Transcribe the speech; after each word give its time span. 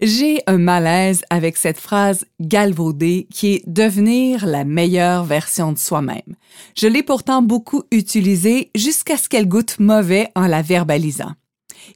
J'ai 0.00 0.42
un 0.46 0.58
malaise 0.58 1.24
avec 1.28 1.56
cette 1.56 1.80
phrase 1.80 2.24
galvaudée 2.38 3.26
qui 3.34 3.54
est 3.54 3.62
devenir 3.66 4.46
la 4.46 4.64
meilleure 4.64 5.24
version 5.24 5.72
de 5.72 5.78
soi-même. 5.78 6.36
Je 6.76 6.86
l'ai 6.86 7.02
pourtant 7.02 7.42
beaucoup 7.42 7.82
utilisée 7.90 8.70
jusqu'à 8.76 9.16
ce 9.16 9.28
qu'elle 9.28 9.48
goûte 9.48 9.80
mauvais 9.80 10.28
en 10.36 10.46
la 10.46 10.62
verbalisant. 10.62 11.32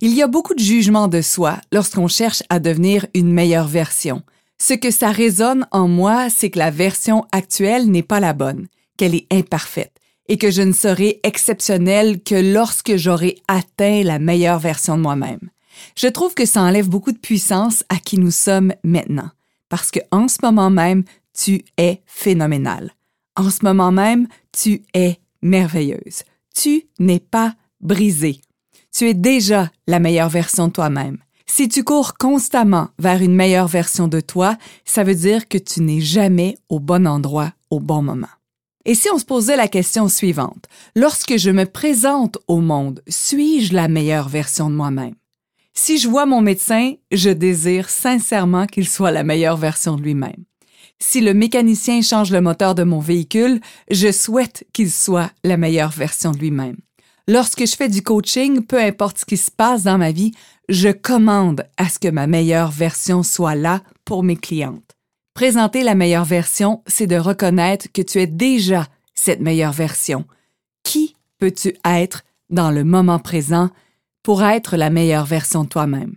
Il 0.01 0.13
y 0.15 0.23
a 0.23 0.27
beaucoup 0.27 0.55
de 0.55 0.61
jugement 0.61 1.07
de 1.07 1.21
soi 1.21 1.61
lorsqu'on 1.71 2.09
cherche 2.09 2.43
à 2.49 2.59
devenir 2.59 3.07
une 3.15 3.33
meilleure 3.33 3.69
version. 3.69 4.23
Ce 4.61 4.75
que 4.75 4.91
ça 4.91 5.13
résonne 5.13 5.69
en 5.71 5.87
moi, 5.87 6.29
c'est 6.29 6.51
que 6.51 6.59
la 6.59 6.73
version 6.73 7.25
actuelle 7.31 7.89
n'est 7.89 8.03
pas 8.03 8.19
la 8.19 8.33
bonne, 8.33 8.67
qu'elle 8.97 9.15
est 9.15 9.33
imparfaite 9.33 9.93
et 10.29 10.39
que 10.39 10.51
je 10.51 10.63
ne 10.63 10.73
serai 10.73 11.21
exceptionnelle 11.23 12.21
que 12.21 12.35
lorsque 12.35 12.97
j'aurai 12.97 13.37
atteint 13.47 14.03
la 14.03 14.19
meilleure 14.19 14.59
version 14.59 14.97
de 14.97 15.03
moi-même. 15.03 15.52
Je 15.97 16.09
trouve 16.09 16.35
que 16.35 16.47
ça 16.47 16.63
enlève 16.63 16.89
beaucoup 16.89 17.13
de 17.13 17.19
puissance 17.19 17.85
à 17.89 17.97
qui 17.97 18.19
nous 18.19 18.31
sommes 18.31 18.73
maintenant, 18.85 19.31
parce 19.69 19.91
que 19.91 20.01
en 20.11 20.29
ce 20.29 20.39
moment 20.43 20.71
même, 20.71 21.05
tu 21.33 21.65
es 21.79 22.03
phénoménal. 22.07 22.93
En 23.37 23.51
ce 23.51 23.65
moment 23.65 23.93
même, 23.93 24.29
tu 24.53 24.83
es 24.95 25.19
merveilleuse. 25.43 26.23
Tu 26.55 26.85
n'es 26.99 27.21
pas 27.21 27.55
brisée. 27.81 28.41
Tu 28.95 29.09
es 29.09 29.15
déjà 29.15 29.71
la 29.87 29.99
meilleure 29.99 30.29
version 30.29 30.69
de 30.69 30.73
toi-même. 30.73 31.19
Si 31.47 31.69
tu 31.69 31.85
cours 31.85 32.15
constamment 32.15 32.89
vers 32.99 33.21
une 33.21 33.35
meilleure 33.35 33.69
version 33.69 34.09
de 34.09 34.21
toi, 34.21 34.57
ça 34.85 35.05
veut 35.05 35.15
dire 35.15 35.49
que 35.49 35.59
tu 35.59 35.83
n'es 35.83 36.01
jamais 36.01 36.57
au 36.69 36.79
bon 36.79 37.07
endroit 37.07 37.53
au 37.71 37.81
bon 37.81 38.03
moment. 38.03 38.29
Et 38.85 38.95
si 38.95 39.09
on 39.13 39.19
se 39.19 39.25
posait 39.25 39.57
la 39.57 39.69
question 39.69 40.09
suivante, 40.09 40.67
lorsque 40.97 41.37
je 41.37 41.51
me 41.51 41.65
présente 41.65 42.39
au 42.49 42.61
monde, 42.61 43.03
suis-je 43.09 43.75
la 43.75 43.89
meilleure 43.89 44.29
version 44.29 44.69
de 44.69 44.75
moi-même? 44.75 45.15
Si 45.75 45.99
je 45.99 46.09
vois 46.09 46.27
mon 46.27 46.41
médecin, 46.41 46.95
je 47.11 47.31
désire 47.31 47.89
sincèrement 47.89 48.67
qu'il 48.67 48.89
soit 48.89 49.11
la 49.11 49.25
meilleure 49.25 49.57
version 49.57 49.97
de 49.97 50.03
lui-même. 50.03 50.45
Si 50.99 51.21
le 51.21 51.35
mécanicien 51.35 52.03
change 52.03 52.31
le 52.31 52.41
moteur 52.41 52.75
de 52.75 52.85
mon 52.85 53.01
véhicule, 53.01 53.61
je 53.91 54.13
souhaite 54.13 54.65
qu'il 54.73 54.91
soit 54.91 55.31
la 55.43 55.57
meilleure 55.57 55.91
version 55.91 56.31
de 56.31 56.39
lui-même. 56.39 56.77
Lorsque 57.27 57.67
je 57.67 57.75
fais 57.75 57.89
du 57.89 58.03
coaching, 58.03 58.65
peu 58.65 58.81
importe 58.81 59.19
ce 59.19 59.25
qui 59.25 59.37
se 59.37 59.51
passe 59.51 59.85
dans 59.85 59.99
ma 59.99 60.13
vie, 60.13 60.33
je 60.69 60.91
commande 60.91 61.67
à 61.77 61.89
ce 61.89 61.99
que 61.99 62.09
ma 62.09 62.27
meilleure 62.27 62.71
version 62.71 63.23
soit 63.23 63.55
là 63.55 63.83
pour 64.05 64.23
mes 64.23 64.37
clientes. 64.37 64.97
Présenter 65.35 65.83
la 65.83 65.95
meilleure 65.95 66.25
version, 66.25 66.83
c'est 66.87 67.07
de 67.07 67.17
reconnaître 67.17 67.87
que 67.93 68.03
tu 68.03 68.19
es 68.19 68.27
déjà 68.27 68.87
cette 69.15 69.41
meilleure 69.41 69.73
version. 69.73 70.27
Qui 70.83 71.17
peux-tu 71.39 71.75
être 71.85 72.23
dans 72.51 72.71
le 72.71 72.85
moment 72.85 73.19
présent 73.19 73.71
pour 74.23 74.43
être 74.43 74.77
la 74.77 74.91
meilleure 74.91 75.27
version 75.27 75.65
de 75.65 75.69
toi-même. 75.69 76.17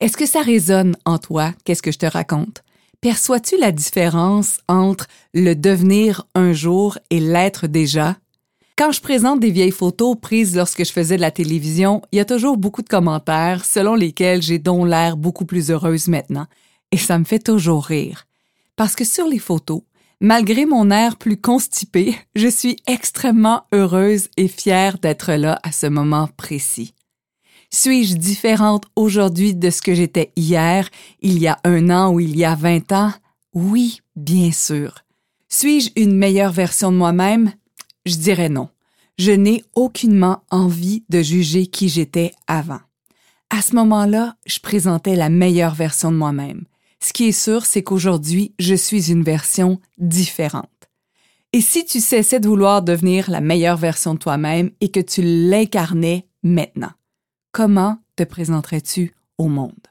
Est-ce 0.00 0.16
que 0.16 0.26
ça 0.26 0.42
résonne 0.42 0.96
en 1.04 1.18
toi, 1.18 1.52
qu'est-ce 1.64 1.82
que 1.82 1.92
je 1.92 1.98
te 1.98 2.06
raconte? 2.06 2.62
Perçois-tu 3.00 3.58
la 3.58 3.72
différence 3.72 4.58
entre 4.68 5.06
le 5.34 5.54
devenir 5.54 6.24
un 6.34 6.52
jour 6.52 6.98
et 7.10 7.20
l'être 7.20 7.66
déjà? 7.66 8.16
Quand 8.76 8.90
je 8.90 9.00
présente 9.00 9.40
des 9.40 9.50
vieilles 9.50 9.70
photos 9.70 10.16
prises 10.20 10.56
lorsque 10.56 10.84
je 10.84 10.92
faisais 10.92 11.16
de 11.16 11.20
la 11.20 11.30
télévision, 11.30 12.02
il 12.10 12.16
y 12.16 12.20
a 12.20 12.24
toujours 12.24 12.56
beaucoup 12.56 12.82
de 12.82 12.88
commentaires 12.88 13.64
selon 13.64 13.94
lesquels 13.94 14.42
j'ai 14.42 14.58
donc 14.58 14.88
l'air 14.88 15.16
beaucoup 15.16 15.44
plus 15.44 15.70
heureuse 15.70 16.08
maintenant. 16.08 16.46
Et 16.90 16.96
ça 16.96 17.18
me 17.18 17.24
fait 17.24 17.38
toujours 17.38 17.84
rire. 17.84 18.26
Parce 18.76 18.94
que 18.94 19.04
sur 19.04 19.26
les 19.26 19.38
photos, 19.38 19.82
malgré 20.20 20.64
mon 20.64 20.90
air 20.90 21.16
plus 21.16 21.36
constipé, 21.36 22.16
je 22.34 22.48
suis 22.48 22.76
extrêmement 22.86 23.64
heureuse 23.72 24.28
et 24.36 24.48
fière 24.48 24.98
d'être 24.98 25.32
là 25.32 25.60
à 25.62 25.70
ce 25.70 25.86
moment 25.86 26.28
précis. 26.36 26.94
Suis-je 27.74 28.16
différente 28.16 28.84
aujourd'hui 28.96 29.54
de 29.54 29.70
ce 29.70 29.80
que 29.80 29.94
j'étais 29.94 30.30
hier, 30.36 30.90
il 31.22 31.38
y 31.38 31.48
a 31.48 31.58
un 31.64 31.88
an 31.88 32.12
ou 32.12 32.20
il 32.20 32.36
y 32.36 32.44
a 32.44 32.54
vingt 32.54 32.92
ans? 32.92 33.12
Oui, 33.54 34.00
bien 34.14 34.52
sûr. 34.52 34.94
Suis-je 35.48 35.90
une 35.96 36.14
meilleure 36.14 36.52
version 36.52 36.92
de 36.92 36.98
moi-même? 36.98 37.52
Je 38.04 38.16
dirais 38.16 38.50
non. 38.50 38.68
Je 39.18 39.32
n'ai 39.32 39.64
aucunement 39.74 40.42
envie 40.50 41.04
de 41.08 41.22
juger 41.22 41.66
qui 41.66 41.88
j'étais 41.88 42.32
avant. 42.46 42.80
À 43.48 43.62
ce 43.62 43.74
moment-là, 43.76 44.36
je 44.44 44.58
présentais 44.60 45.16
la 45.16 45.30
meilleure 45.30 45.74
version 45.74 46.12
de 46.12 46.16
moi-même. 46.16 46.64
Ce 47.00 47.14
qui 47.14 47.24
est 47.28 47.32
sûr, 47.32 47.64
c'est 47.64 47.82
qu'aujourd'hui, 47.82 48.54
je 48.58 48.74
suis 48.74 49.10
une 49.10 49.24
version 49.24 49.80
différente. 49.96 50.68
Et 51.54 51.62
si 51.62 51.86
tu 51.86 52.00
cessais 52.00 52.38
de 52.38 52.48
vouloir 52.48 52.82
devenir 52.82 53.30
la 53.30 53.40
meilleure 53.40 53.78
version 53.78 54.12
de 54.12 54.18
toi-même 54.18 54.70
et 54.82 54.90
que 54.90 55.00
tu 55.00 55.22
l'incarnais 55.22 56.26
maintenant? 56.42 56.92
Comment 57.52 57.98
te 58.16 58.22
présenterais-tu 58.22 59.14
au 59.38 59.48
monde? 59.48 59.86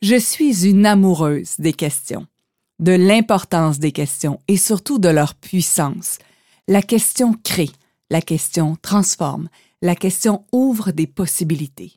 Je 0.00 0.18
suis 0.18 0.66
une 0.66 0.86
amoureuse 0.86 1.54
des 1.58 1.74
questions, 1.74 2.26
de 2.80 2.92
l'importance 2.92 3.78
des 3.78 3.92
questions 3.92 4.40
et 4.48 4.56
surtout 4.56 4.98
de 4.98 5.10
leur 5.10 5.34
puissance. 5.34 6.18
La 6.66 6.82
question 6.82 7.34
crée, 7.34 7.70
la 8.10 8.22
question 8.22 8.76
transforme, 8.80 9.48
la 9.82 9.94
question 9.94 10.44
ouvre 10.50 10.90
des 10.90 11.06
possibilités. 11.06 11.92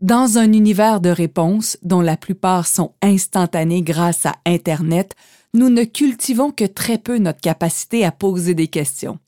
Dans 0.00 0.38
un 0.38 0.52
univers 0.52 1.00
de 1.00 1.08
réponses 1.08 1.78
dont 1.82 2.00
la 2.00 2.16
plupart 2.16 2.66
sont 2.66 2.94
instantanées 3.00 3.82
grâce 3.82 4.26
à 4.26 4.34
Internet, 4.44 5.14
nous 5.54 5.70
ne 5.70 5.84
cultivons 5.84 6.50
que 6.50 6.64
très 6.64 6.98
peu 6.98 7.18
notre 7.18 7.40
capacité 7.40 8.04
à 8.04 8.10
poser 8.10 8.54
des 8.54 8.68
questions 8.68 9.18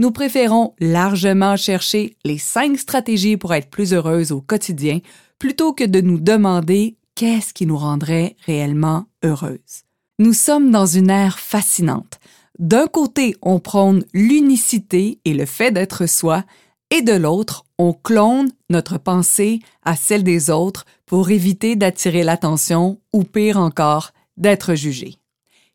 nous 0.00 0.12
préférons 0.12 0.72
largement 0.80 1.58
chercher 1.58 2.16
les 2.24 2.38
cinq 2.38 2.78
stratégies 2.78 3.36
pour 3.36 3.52
être 3.52 3.68
plus 3.68 3.92
heureuses 3.92 4.32
au 4.32 4.40
quotidien 4.40 5.00
plutôt 5.38 5.74
que 5.74 5.84
de 5.84 6.00
nous 6.00 6.18
demander 6.18 6.96
qu'est-ce 7.14 7.52
qui 7.52 7.66
nous 7.66 7.76
rendrait 7.76 8.34
réellement 8.46 9.04
heureuses. 9.22 9.84
Nous 10.18 10.32
sommes 10.32 10.70
dans 10.70 10.86
une 10.86 11.10
ère 11.10 11.38
fascinante. 11.38 12.18
D'un 12.58 12.86
côté, 12.86 13.36
on 13.42 13.60
prône 13.60 14.02
l'unicité 14.14 15.20
et 15.26 15.34
le 15.34 15.44
fait 15.44 15.70
d'être 15.70 16.06
soi, 16.06 16.44
et 16.90 17.02
de 17.02 17.12
l'autre, 17.12 17.66
on 17.78 17.92
clone 17.92 18.50
notre 18.70 18.96
pensée 18.96 19.60
à 19.84 19.96
celle 19.96 20.24
des 20.24 20.48
autres 20.48 20.86
pour 21.04 21.30
éviter 21.30 21.76
d'attirer 21.76 22.22
l'attention 22.22 22.98
ou 23.12 23.22
pire 23.22 23.58
encore, 23.58 24.12
d'être 24.38 24.74
jugé. 24.74 25.19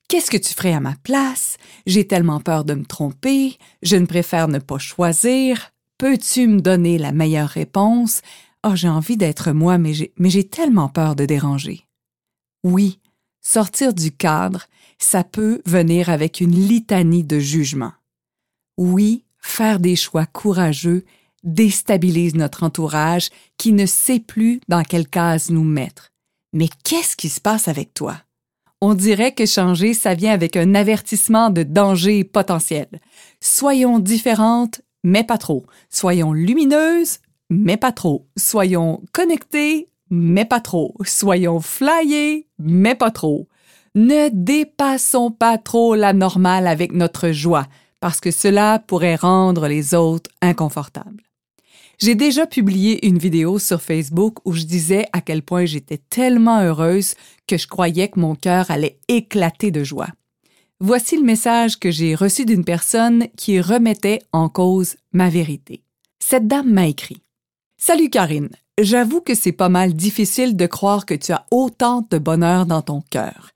Qu'est-ce 0.07 0.29
que 0.29 0.37
tu 0.37 0.53
ferais 0.53 0.73
à 0.73 0.79
ma 0.79 0.95
place? 1.03 1.57
J'ai 1.87 2.07
tellement 2.07 2.39
peur 2.39 2.63
de 2.63 2.75
me 2.75 2.85
tromper, 2.85 3.57
je 3.81 3.95
ne 3.95 4.05
préfère 4.05 4.47
ne 4.47 4.59
pas 4.59 4.77
choisir. 4.77 5.71
Peux-tu 5.97 6.47
me 6.47 6.61
donner 6.61 6.97
la 6.97 7.11
meilleure 7.11 7.49
réponse? 7.49 8.21
Oh, 8.63 8.75
j'ai 8.75 8.89
envie 8.89 9.17
d'être 9.17 9.51
moi, 9.51 9.77
mais 9.77 9.93
j'ai 9.93 10.47
tellement 10.47 10.89
peur 10.89 11.15
de 11.15 11.25
déranger. 11.25 11.87
Oui, 12.63 12.99
sortir 13.41 13.93
du 13.93 14.11
cadre, 14.11 14.67
ça 14.99 15.23
peut 15.23 15.61
venir 15.65 16.09
avec 16.09 16.39
une 16.39 16.55
litanie 16.55 17.23
de 17.23 17.39
jugement. 17.39 17.93
Oui, 18.77 19.23
faire 19.39 19.79
des 19.79 19.95
choix 19.95 20.25
courageux 20.25 21.05
déstabilise 21.43 22.35
notre 22.35 22.63
entourage 22.63 23.29
qui 23.57 23.71
ne 23.71 23.85
sait 23.85 24.19
plus 24.19 24.61
dans 24.67 24.83
quelle 24.83 25.07
case 25.07 25.49
nous 25.49 25.63
mettre. 25.63 26.11
Mais 26.53 26.69
qu'est-ce 26.83 27.15
qui 27.15 27.29
se 27.29 27.39
passe 27.39 27.67
avec 27.67 27.93
toi? 27.93 28.17
On 28.81 28.93
dirait 28.93 29.33
que 29.33 29.45
changer, 29.45 29.93
ça 29.93 30.13
vient 30.13 30.33
avec 30.33 30.55
un 30.55 30.75
avertissement 30.75 31.49
de 31.49 31.63
danger 31.63 32.23
potentiel. 32.23 32.87
Soyons 33.39 33.99
différentes, 33.99 34.81
mais 35.03 35.23
pas 35.23 35.37
trop. 35.37 35.65
Soyons 35.89 36.33
lumineuses, 36.33 37.19
mais 37.49 37.77
pas 37.77 37.91
trop. 37.91 38.27
Soyons 38.37 39.01
connectées, 39.11 39.89
mais 40.09 40.45
pas 40.45 40.59
trop. 40.59 40.93
Soyons 41.03 41.61
flyés, 41.61 42.47
mais 42.59 42.95
pas 42.95 43.11
trop. 43.11 43.47
Ne 43.95 44.29
dépassons 44.31 45.31
pas 45.31 45.57
trop 45.57 45.95
la 45.95 46.13
normale 46.13 46.67
avec 46.67 46.91
notre 46.91 47.31
joie, 47.31 47.65
parce 48.01 48.19
que 48.19 48.31
cela 48.31 48.79
pourrait 48.85 49.15
rendre 49.15 49.67
les 49.67 49.95
autres 49.95 50.29
inconfortables. 50.41 51.24
J'ai 51.99 52.15
déjà 52.15 52.45
publié 52.45 53.07
une 53.07 53.17
vidéo 53.17 53.57
sur 53.59 53.81
Facebook 53.81 54.39
où 54.45 54.53
je 54.53 54.63
disais 54.63 55.05
à 55.13 55.21
quel 55.21 55.41
point 55.41 55.65
j'étais 55.65 55.99
tellement 56.09 56.61
heureuse 56.61 57.15
que 57.47 57.57
je 57.57 57.67
croyais 57.67 58.09
que 58.09 58.19
mon 58.19 58.35
cœur 58.35 58.69
allait 58.69 58.97
éclater 59.07 59.71
de 59.71 59.83
joie. 59.83 60.09
Voici 60.81 61.15
le 61.15 61.23
message 61.23 61.79
que 61.79 61.91
j'ai 61.91 62.15
reçu 62.15 62.45
d'une 62.45 62.65
personne 62.65 63.27
qui 63.37 63.61
remettait 63.61 64.21
en 64.33 64.49
cause 64.49 64.97
ma 65.13 65.29
vérité. 65.29 65.81
Cette 66.19 66.47
dame 66.47 66.71
m'a 66.71 66.87
écrit 66.87 67.21
Salut 67.77 68.09
Karine, 68.09 68.49
j'avoue 68.79 69.21
que 69.21 69.35
c'est 69.35 69.53
pas 69.53 69.69
mal 69.69 69.93
difficile 69.93 70.57
de 70.57 70.65
croire 70.65 71.05
que 71.05 71.13
tu 71.13 71.31
as 71.31 71.45
autant 71.49 72.05
de 72.09 72.17
bonheur 72.17 72.65
dans 72.65 72.81
ton 72.81 73.01
cœur. 73.09 73.51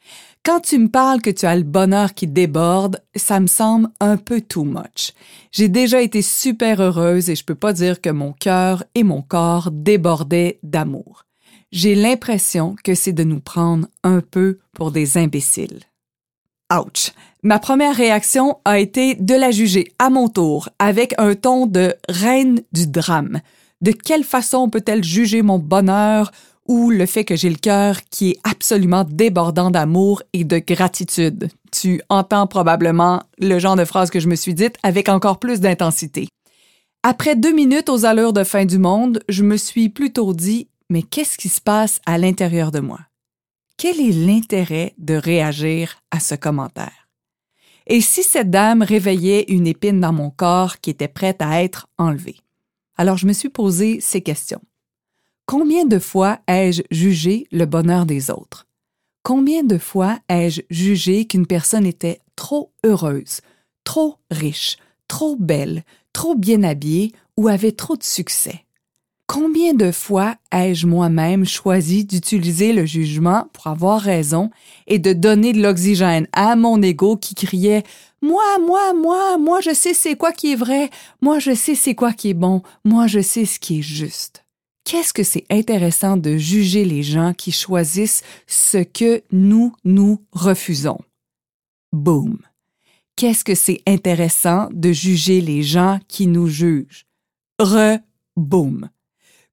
Quand 0.50 0.62
tu 0.62 0.80
me 0.80 0.90
parles 0.90 1.22
que 1.22 1.30
tu 1.30 1.46
as 1.46 1.56
le 1.56 1.62
bonheur 1.62 2.16
qui 2.16 2.26
déborde, 2.26 3.04
ça 3.16 3.40
me 3.40 3.46
semble 3.46 3.90
un 4.00 4.18
peu 4.18 4.42
too 4.42 4.64
much. 4.64 5.14
J'ai 5.52 5.70
déjà 5.70 6.02
été 6.02 6.24
super 6.24 6.82
heureuse 6.82 7.30
et 7.30 7.36
je 7.36 7.46
peux 7.46 7.54
pas 7.54 7.72
dire 7.72 8.02
que 8.02 8.10
mon 8.10 8.34
cœur 8.34 8.84
et 8.96 9.04
mon 9.04 9.22
corps 9.22 9.70
débordaient 9.72 10.58
d'amour. 10.64 11.26
J'ai 11.72 11.94
l'impression 11.94 12.76
que 12.84 12.96
c'est 12.96 13.14
de 13.14 13.24
nous 13.24 13.42
prendre 13.42 13.86
un 14.04 14.22
peu 14.22 14.58
pour 14.74 14.92
des 14.92 15.20
imbéciles. 15.20 15.82
Ouch! 16.74 17.12
Ma 17.44 17.60
première 17.60 17.96
réaction 17.96 18.58
a 18.66 18.80
été 18.80 19.14
de 19.14 19.36
la 19.36 19.52
juger 19.52 19.94
à 20.00 20.10
mon 20.10 20.30
tour 20.30 20.70
avec 20.80 21.14
un 21.20 21.36
ton 21.36 21.68
de 21.68 21.94
reine 22.10 22.62
du 22.72 22.88
drame. 22.88 23.40
De 23.82 23.92
quelle 23.92 24.24
façon 24.24 24.68
peut-elle 24.68 25.04
juger 25.04 25.44
mon 25.44 25.60
bonheur 25.60 26.32
ou 26.70 26.92
le 26.92 27.08
fait 27.08 27.26
que 27.26 27.36
j'ai 27.36 27.50
le 27.50 27.56
cœur 27.56 27.98
qui 28.12 28.30
est 28.30 28.40
absolument 28.44 29.04
débordant 29.04 29.72
d'amour 29.72 30.22
et 30.34 30.44
de 30.44 30.60
gratitude. 30.60 31.50
Tu 31.72 32.00
entends 32.10 32.46
probablement 32.46 33.24
le 33.40 33.58
genre 33.58 33.76
de 33.76 33.86
phrase 33.86 34.12
que 34.12 34.20
je 34.20 34.30
me 34.30 34.36
suis 34.36 34.54
dite 34.54 34.76
avec 34.84 35.10
encore 35.10 35.40
plus 35.40 35.62
d'intensité. 35.62 36.30
Après 37.02 37.36
deux 37.36 37.54
minutes 37.54 37.90
aux 37.90 38.06
allures 38.06 38.34
de 38.34 38.44
fin 38.44 38.66
du 38.66 38.78
monde, 38.78 39.20
je 39.30 39.44
me 39.44 39.58
suis 39.58 39.90
plutôt 39.90 40.32
dit, 40.34 40.68
mais 40.92 41.02
qu'est-ce 41.02 41.40
qui 41.40 41.50
se 41.50 41.60
passe 41.60 42.02
à 42.06 42.20
l'intérieur 42.20 42.72
de 42.72 42.82
moi? 42.82 43.00
Quel 43.78 44.00
est 44.00 44.12
l'intérêt 44.12 44.94
de 45.00 45.16
réagir 45.16 46.04
à 46.12 46.20
ce 46.20 46.36
commentaire? 46.36 47.08
Et 47.88 48.02
si 48.02 48.22
cette 48.22 48.52
dame 48.52 48.84
réveillait 48.84 49.46
une 49.48 49.66
épine 49.66 50.00
dans 50.00 50.14
mon 50.14 50.30
corps 50.30 50.80
qui 50.80 50.92
était 50.92 51.08
prête 51.08 51.42
à 51.42 51.64
être 51.64 51.88
enlevée? 51.98 52.38
Alors 52.96 53.18
je 53.18 53.26
me 53.26 53.34
suis 53.34 53.50
posé 53.50 54.00
ces 54.02 54.22
questions. 54.22 54.62
Combien 55.52 55.86
de 55.86 55.98
fois 55.98 56.38
ai-je 56.48 56.84
jugé 56.92 57.48
le 57.52 57.66
bonheur 57.66 58.06
des 58.06 58.30
autres? 58.30 58.68
Combien 59.24 59.64
de 59.64 59.80
fois 59.80 60.20
ai-je 60.30 60.62
jugé 60.70 61.26
qu'une 61.26 61.48
personne 61.48 61.88
était 61.88 62.22
trop 62.36 62.72
heureuse, 62.86 63.42
trop 63.84 64.18
riche, 64.30 64.78
trop 65.08 65.36
belle, 65.36 65.86
trop 66.14 66.36
bien 66.36 66.62
habillée 66.62 67.14
ou 67.36 67.48
avait 67.48 67.72
trop 67.72 67.98
de 67.98 68.04
succès? 68.04 68.64
Combien 69.26 69.74
de 69.74 69.92
fois 69.92 70.36
ai-je 70.52 70.86
moi-même 70.86 71.46
choisi 71.46 72.06
d'utiliser 72.06 72.72
le 72.72 72.86
jugement 72.86 73.48
pour 73.52 73.66
avoir 73.66 74.00
raison 74.02 74.52
et 74.86 75.00
de 75.00 75.14
donner 75.14 75.54
de 75.54 75.64
l'oxygène 75.64 76.28
à 76.32 76.56
mon 76.56 76.80
ego 76.84 77.18
qui 77.18 77.34
criait 77.34 77.82
Moi, 78.22 78.60
moi, 78.60 78.94
moi, 78.94 79.40
moi 79.40 79.62
je 79.62 79.74
sais 79.74 79.96
c'est 79.96 80.16
quoi 80.16 80.32
qui 80.32 80.52
est 80.52 80.56
vrai, 80.56 80.92
moi 81.24 81.40
je 81.40 81.56
sais 81.56 81.74
c'est 81.74 81.96
quoi 81.96 82.14
qui 82.14 82.30
est 82.30 82.36
bon, 82.36 82.62
moi 82.86 83.08
je 83.08 83.20
sais 83.20 83.46
ce 83.46 83.58
qui 83.58 83.80
est 83.80 83.82
juste 83.82 84.44
qu'est-ce 84.84 85.14
que 85.14 85.24
c'est 85.24 85.46
intéressant 85.50 86.18
de 86.18 86.38
juger 86.38 86.86
les 86.86 87.04
gens 87.04 87.34
qui 87.34 87.52
choisissent 87.52 88.24
ce 88.48 88.78
que 88.78 89.24
nous, 89.32 89.74
nous 89.84 90.24
refusons? 90.32 91.00
Boom. 91.92 92.40
Qu'est-ce 93.16 93.44
que 93.44 93.56
c'est 93.56 93.82
intéressant 93.86 94.70
de 94.72 94.92
juger 94.92 95.42
les 95.42 95.62
gens 95.62 96.00
qui 96.08 96.28
nous 96.28 96.48
jugent? 96.48 97.06
Re-boom. 97.60 98.90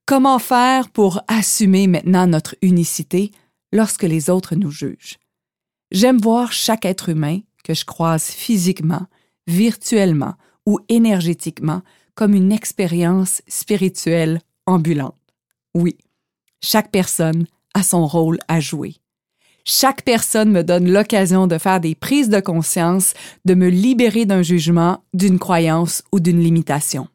Comment 0.06 0.38
faire 0.38 0.88
pour 0.90 1.20
assumer 1.26 1.88
maintenant 1.88 2.28
notre 2.28 2.54
unicité 2.62 3.32
lorsque 3.72 4.04
les 4.04 4.30
autres 4.30 4.54
nous 4.54 4.70
jugent? 4.70 5.18
J'aime 5.90 6.18
voir 6.18 6.52
chaque 6.52 6.84
être 6.84 7.08
humain 7.08 7.40
que 7.64 7.74
je 7.74 7.84
croise 7.84 8.26
physiquement, 8.26 9.06
virtuellement 9.48 10.34
ou 10.64 10.78
énergétiquement 10.88 11.82
comme 12.14 12.34
une 12.34 12.52
expérience 12.52 13.42
spirituelle 13.48 14.40
ambulante. 14.66 15.14
Oui, 15.74 15.96
chaque 16.62 16.90
personne 16.90 17.46
a 17.74 17.82
son 17.82 18.06
rôle 18.06 18.38
à 18.48 18.60
jouer. 18.60 18.96
Chaque 19.64 20.02
personne 20.02 20.52
me 20.52 20.62
donne 20.62 20.90
l'occasion 20.90 21.48
de 21.48 21.58
faire 21.58 21.80
des 21.80 21.96
prises 21.96 22.28
de 22.28 22.38
conscience, 22.38 23.14
de 23.44 23.54
me 23.54 23.68
libérer 23.68 24.24
d'un 24.24 24.42
jugement, 24.42 25.02
d'une 25.12 25.40
croyance 25.40 26.04
ou 26.12 26.20
d'une 26.20 26.40
limitation. 26.40 27.08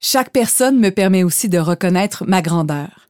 Chaque 0.00 0.30
personne 0.30 0.78
me 0.78 0.90
permet 0.90 1.24
aussi 1.24 1.48
de 1.48 1.58
reconnaître 1.58 2.24
ma 2.26 2.42
grandeur. 2.42 3.08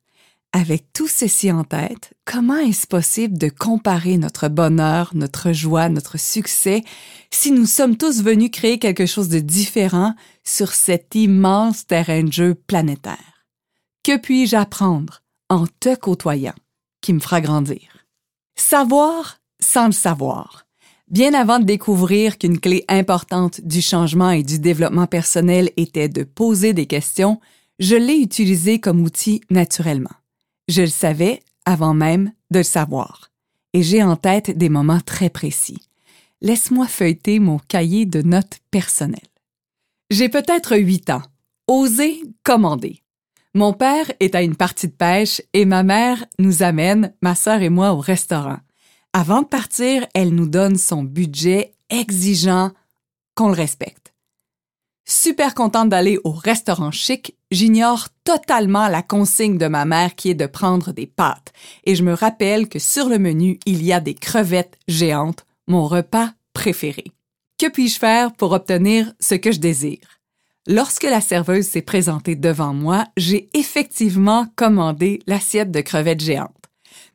Avec 0.53 0.93
tout 0.93 1.09
ceci 1.09 1.51
en 1.51 1.65
tête, 1.65 2.15
comment 2.25 2.57
est-ce 2.57 2.87
possible 2.87 3.37
de 3.37 3.49
comparer 3.49 4.17
notre 4.17 4.49
bonheur, 4.49 5.11
notre 5.13 5.53
joie, 5.53 5.89
notre 5.89 6.19
succès 6.19 6.85
si 7.31 7.51
nous 7.51 7.67
sommes 7.67 7.97
tous 7.97 8.23
venus 8.23 8.51
créer 8.53 8.79
quelque 8.79 9.07
chose 9.07 9.29
de 9.29 9.41
différent 9.41 10.15
sur 10.45 10.73
cet 10.73 11.17
immense 11.17 11.87
terrain 11.87 12.23
de 12.23 12.33
jeu 12.33 12.55
planétaire? 12.55 13.34
Que 14.05 14.19
puis-je 14.19 14.55
apprendre 14.55 15.23
en 15.49 15.67
te 15.67 15.95
côtoyant 15.97 16.55
qui 17.01 17.15
me 17.15 17.21
fera 17.21 17.41
grandir? 17.41 18.07
Savoir 18.55 19.39
sans 19.61 19.87
le 19.87 19.93
savoir. 19.93 20.67
Bien 21.09 21.33
avant 21.33 21.59
de 21.59 21.65
découvrir 21.65 22.37
qu'une 22.37 22.61
clé 22.61 22.85
importante 22.89 23.63
du 23.63 23.81
changement 23.81 24.29
et 24.29 24.43
du 24.43 24.59
développement 24.59 25.07
personnel 25.07 25.71
était 25.79 26.11
de 26.11 26.23
poser 26.23 26.75
des 26.75 26.85
questions, 26.85 27.41
je 27.79 27.97
l'ai 27.97 28.17
utilisé 28.17 28.79
comme 28.79 29.01
outil 29.01 29.41
naturellement. 29.49 30.15
Je 30.69 30.83
le 30.83 30.89
savais 30.89 31.41
avant 31.65 31.95
même 31.95 32.31
de 32.51 32.59
le 32.59 32.63
savoir. 32.63 33.31
Et 33.73 33.83
j'ai 33.83 34.03
en 34.03 34.17
tête 34.17 34.51
des 34.51 34.69
moments 34.69 35.01
très 35.01 35.31
précis. 35.31 35.89
Laisse-moi 36.43 36.89
feuilleter 36.89 37.39
mon 37.39 37.59
cahier 37.59 38.05
de 38.05 38.21
notes 38.21 38.59
personnelles. 38.71 39.21
J'ai 40.11 40.29
peut-être 40.29 40.77
huit 40.77 41.09
ans. 41.09 41.23
Oser 41.69 42.21
commander. 42.43 43.04
Mon 43.57 43.73
père 43.73 44.11
est 44.19 44.35
à 44.35 44.43
une 44.43 44.57
partie 44.57 44.89
de 44.89 44.93
pêche 44.93 45.41
et 45.53 45.65
ma 45.65 45.85
mère 45.85 46.25
nous 46.41 46.65
amène, 46.65 47.15
ma 47.23 47.37
sœur 47.37 47.63
et 47.63 47.69
moi, 47.69 47.93
au 47.93 47.99
restaurant. 47.99 48.59
Avant 49.13 49.43
de 49.43 49.47
partir, 49.47 50.05
elle 50.13 50.35
nous 50.35 50.49
donne 50.49 50.77
son 50.77 51.05
budget 51.05 51.73
exigeant 51.89 52.73
qu'on 53.37 53.47
le 53.47 53.55
respecte. 53.55 54.13
Super 55.07 55.55
contente 55.55 55.91
d'aller 55.91 56.19
au 56.25 56.33
restaurant 56.33 56.91
chic, 56.91 57.37
j'ignore 57.53 58.09
totalement 58.25 58.89
la 58.89 59.03
consigne 59.03 59.59
de 59.59 59.69
ma 59.69 59.85
mère 59.85 60.17
qui 60.17 60.31
est 60.31 60.35
de 60.35 60.47
prendre 60.47 60.93
des 60.93 61.07
pâtes 61.07 61.53
et 61.85 61.95
je 61.95 62.03
me 62.03 62.15
rappelle 62.15 62.69
que 62.69 62.81
sur 62.81 63.09
le 63.09 63.21
menu, 63.21 63.61
il 63.67 63.85
y 63.85 63.93
a 63.93 64.01
des 64.01 64.15
crevettes 64.15 64.79
géantes, 64.89 65.47
mon 65.69 65.87
repas 65.87 66.33
préféré. 66.55 67.05
Que 67.59 67.69
puis-je 67.69 67.99
faire 68.01 68.33
pour 68.33 68.51
obtenir 68.51 69.13
ce 69.21 69.37
que 69.37 69.53
je 69.53 69.61
désire? 69.61 70.14
Lorsque 70.67 71.03
la 71.03 71.21
serveuse 71.21 71.67
s'est 71.67 71.83
présentée 71.83 72.37
devant 72.37 72.73
moi, 72.73 73.05
j'ai 73.19 73.51
effectivement 73.53 74.47
commandé 74.57 75.21
l'assiette 75.27 75.71
de 75.71 75.83
crevettes 75.83 76.23
géantes. 76.23 76.55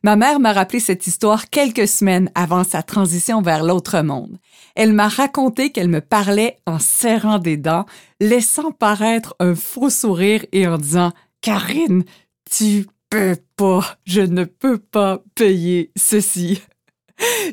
Ma 0.04 0.14
mère 0.14 0.38
m'a 0.38 0.52
rappelé 0.52 0.78
cette 0.78 1.08
histoire 1.08 1.50
quelques 1.50 1.88
semaines 1.88 2.30
avant 2.36 2.62
sa 2.62 2.84
transition 2.84 3.42
vers 3.42 3.64
l'autre 3.64 4.00
monde. 4.02 4.38
Elle 4.76 4.92
m'a 4.92 5.08
raconté 5.08 5.72
qu'elle 5.72 5.88
me 5.88 6.00
parlait 6.00 6.58
en 6.64 6.78
serrant 6.78 7.40
des 7.40 7.56
dents, 7.56 7.86
laissant 8.20 8.70
paraître 8.70 9.34
un 9.40 9.56
faux 9.56 9.90
sourire 9.90 10.46
et 10.52 10.68
en 10.68 10.78
disant 10.78 11.12
Karine, 11.40 12.04
tu 12.48 12.86
peux 13.10 13.36
pas, 13.56 13.98
je 14.04 14.20
ne 14.20 14.44
peux 14.44 14.78
pas 14.78 15.24
payer 15.34 15.90
ceci. 15.96 16.62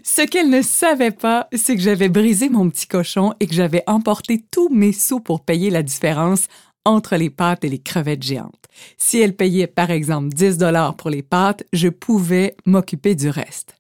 Ce 0.03 0.21
qu'elle 0.21 0.49
ne 0.49 0.61
savait 0.61 1.11
pas, 1.11 1.47
c'est 1.53 1.75
que 1.75 1.81
j'avais 1.81 2.09
brisé 2.09 2.49
mon 2.49 2.69
petit 2.69 2.87
cochon 2.87 3.33
et 3.39 3.47
que 3.47 3.53
j'avais 3.53 3.83
emporté 3.87 4.43
tous 4.51 4.69
mes 4.69 4.93
sous 4.93 5.19
pour 5.19 5.43
payer 5.43 5.69
la 5.69 5.83
différence 5.83 6.47
entre 6.85 7.17
les 7.17 7.29
pâtes 7.29 7.65
et 7.65 7.69
les 7.69 7.79
crevettes 7.79 8.23
géantes. 8.23 8.67
Si 8.97 9.19
elle 9.19 9.35
payait 9.35 9.67
par 9.67 9.91
exemple 9.91 10.29
10 10.29 10.57
dollars 10.57 10.95
pour 10.95 11.09
les 11.09 11.23
pâtes, 11.23 11.63
je 11.73 11.89
pouvais 11.89 12.55
m'occuper 12.65 13.15
du 13.15 13.29
reste. 13.29 13.75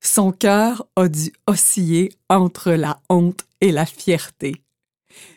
Son 0.00 0.32
cœur 0.32 0.86
a 0.96 1.08
dû 1.08 1.32
osciller 1.46 2.12
entre 2.28 2.72
la 2.72 3.00
honte 3.08 3.44
et 3.60 3.72
la 3.72 3.86
fierté. 3.86 4.62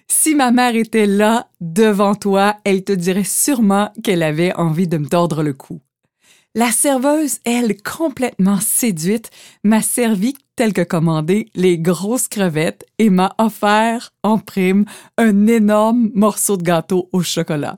Si 0.08 0.36
ma 0.36 0.52
mère 0.52 0.76
était 0.76 1.06
là, 1.06 1.50
devant 1.62 2.16
toi, 2.16 2.58
elle 2.64 2.84
te 2.84 2.92
dirait 2.92 3.24
sûrement 3.24 3.92
qu'elle 4.04 4.24
avait 4.24 4.54
envie 4.56 4.88
de 4.88 4.98
me 4.98 5.08
tordre 5.08 5.42
le 5.42 5.54
cou. 5.54 5.82
La 6.58 6.72
serveuse, 6.72 7.38
elle, 7.46 7.80
complètement 7.84 8.60
séduite, 8.60 9.30
m'a 9.64 9.84
servi, 9.84 10.34
tel 10.56 10.74
que 10.74 10.82
commandé, 10.82 11.52
les 11.54 11.78
grosses 11.78 12.28
crevettes 12.28 12.84
et 12.98 13.12
m'a 13.12 13.36
offert, 13.38 14.12
en 14.24 14.40
prime, 14.40 14.86
un 15.20 15.46
énorme 15.46 16.10
morceau 16.16 16.58
de 16.58 16.64
gâteau 16.64 17.10
au 17.12 17.22
chocolat. 17.22 17.78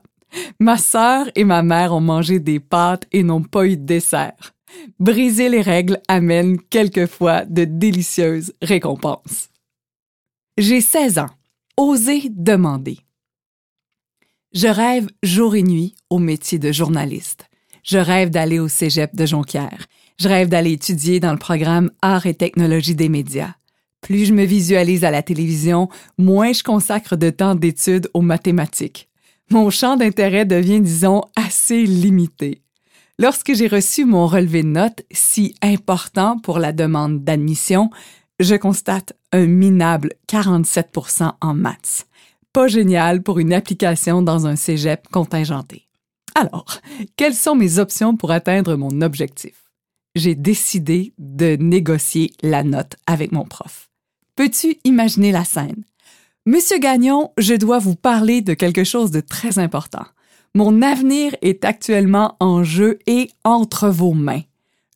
Ma 0.60 0.78
sœur 0.78 1.30
et 1.34 1.44
ma 1.44 1.62
mère 1.62 1.92
ont 1.92 2.00
mangé 2.00 2.38
des 2.38 2.58
pâtes 2.58 3.06
et 3.12 3.22
n'ont 3.22 3.42
pas 3.42 3.66
eu 3.66 3.76
de 3.76 3.84
dessert. 3.84 4.54
Briser 4.98 5.50
les 5.50 5.60
règles 5.60 6.00
amène 6.08 6.58
quelquefois 6.58 7.44
de 7.44 7.66
délicieuses 7.66 8.54
récompenses. 8.62 9.50
J'ai 10.56 10.80
16 10.80 11.18
ans. 11.18 11.30
Oser 11.76 12.30
demander. 12.30 13.00
Je 14.54 14.68
rêve 14.68 15.10
jour 15.22 15.54
et 15.54 15.62
nuit 15.62 15.94
au 16.08 16.18
métier 16.18 16.58
de 16.58 16.72
journaliste. 16.72 17.49
Je 17.90 17.98
rêve 17.98 18.30
d'aller 18.30 18.60
au 18.60 18.68
cégep 18.68 19.16
de 19.16 19.26
Jonquière. 19.26 19.86
Je 20.16 20.28
rêve 20.28 20.48
d'aller 20.48 20.70
étudier 20.70 21.18
dans 21.18 21.32
le 21.32 21.38
programme 21.38 21.90
Arts 22.02 22.26
et 22.26 22.34
technologies 22.34 22.94
des 22.94 23.08
médias. 23.08 23.54
Plus 24.00 24.26
je 24.26 24.32
me 24.32 24.44
visualise 24.44 25.02
à 25.02 25.10
la 25.10 25.24
télévision, 25.24 25.88
moins 26.16 26.52
je 26.52 26.62
consacre 26.62 27.16
de 27.16 27.30
temps 27.30 27.56
d'études 27.56 28.08
aux 28.14 28.20
mathématiques. 28.20 29.08
Mon 29.50 29.70
champ 29.70 29.96
d'intérêt 29.96 30.44
devient, 30.44 30.80
disons, 30.80 31.22
assez 31.34 31.84
limité. 31.84 32.62
Lorsque 33.18 33.54
j'ai 33.54 33.66
reçu 33.66 34.04
mon 34.04 34.28
relevé 34.28 34.62
de 34.62 34.68
notes, 34.68 35.02
si 35.10 35.56
important 35.60 36.38
pour 36.38 36.60
la 36.60 36.72
demande 36.72 37.24
d'admission, 37.24 37.90
je 38.38 38.54
constate 38.54 39.14
un 39.32 39.46
minable 39.46 40.10
47% 40.28 41.32
en 41.40 41.54
maths. 41.54 42.06
Pas 42.52 42.68
génial 42.68 43.24
pour 43.24 43.40
une 43.40 43.52
application 43.52 44.22
dans 44.22 44.46
un 44.46 44.54
cégep 44.54 45.08
contingenté. 45.08 45.89
Alors, 46.34 46.80
quelles 47.16 47.34
sont 47.34 47.54
mes 47.54 47.78
options 47.78 48.16
pour 48.16 48.30
atteindre 48.30 48.76
mon 48.76 49.00
objectif? 49.02 49.70
J'ai 50.14 50.34
décidé 50.34 51.12
de 51.18 51.56
négocier 51.56 52.32
la 52.42 52.64
note 52.64 52.96
avec 53.06 53.32
mon 53.32 53.44
prof. 53.44 53.88
Peux-tu 54.36 54.78
imaginer 54.84 55.32
la 55.32 55.44
scène? 55.44 55.84
Monsieur 56.46 56.78
Gagnon, 56.78 57.30
je 57.38 57.54
dois 57.54 57.78
vous 57.78 57.94
parler 57.94 58.40
de 58.40 58.54
quelque 58.54 58.84
chose 58.84 59.10
de 59.10 59.20
très 59.20 59.58
important. 59.58 60.04
Mon 60.54 60.82
avenir 60.82 61.36
est 61.42 61.64
actuellement 61.64 62.36
en 62.40 62.64
jeu 62.64 62.98
et 63.06 63.30
entre 63.44 63.88
vos 63.88 64.14
mains. 64.14 64.42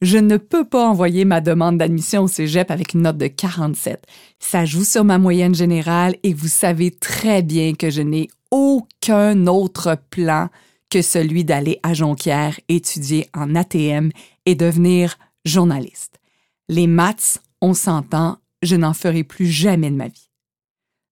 Je 0.03 0.19
ne 0.19 0.37
peux 0.37 0.65
pas 0.65 0.89
envoyer 0.89 1.25
ma 1.25 1.41
demande 1.41 1.79
d'admission 1.79 2.25
au 2.25 2.29
cégep 2.29 2.71
avec 2.71 2.95
une 2.95 3.03
note 3.03 3.19
de 3.19 3.29
47. 3.29 4.05
Ça 4.41 4.65
joue 4.65 4.85
sur 4.85 5.05
ma 5.05 5.19
moyenne 5.19 5.55
générale 5.55 6.17
et 6.23 6.35
vous 6.35 6.49
savez 6.49 6.91
très 6.91 7.43
bien 7.43 7.75
que 7.75 7.89
je 7.89 8.03
n'ai 8.03 8.29
aucun 8.51 9.47
autre 9.47 9.97
plan 10.11 10.49
que 10.95 11.03
celui 11.03 11.45
d'aller 11.45 11.81
à 11.83 11.93
Jonquière 11.93 12.61
étudier 12.69 13.29
en 13.35 13.57
ATM 13.57 14.11
et 14.47 14.55
devenir 14.55 15.19
journaliste. 15.45 16.21
Les 16.69 16.87
maths, 16.87 17.43
on 17.61 17.75
s'entend, 17.75 18.39
je 18.63 18.77
n'en 18.77 18.95
ferai 18.95 19.25
plus 19.25 19.49
jamais 19.49 19.91
de 19.91 19.97
ma 19.97 20.07
vie. 20.07 20.31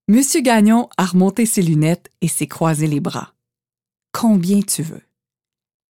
Monsieur 0.07 0.39
Gagnon 0.39 0.87
a 0.95 1.05
remonté 1.05 1.45
ses 1.45 1.61
lunettes 1.61 2.09
et 2.21 2.29
s'est 2.29 2.47
croisé 2.47 2.87
les 2.87 3.01
bras. 3.01 3.33
Combien 4.13 4.61
tu 4.61 4.83
veux? 4.83 5.03